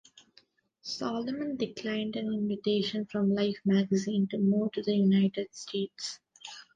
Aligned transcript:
Salomon 0.81 1.57
declined 1.57 2.15
an 2.15 2.33
invitation 2.33 3.05
from 3.05 3.35
"Life 3.35 3.59
Magazine" 3.65 4.25
to 4.31 4.39
move 4.39 4.71
to 4.71 4.81
the 4.81 4.95
United 4.95 5.53
States. 5.53 6.17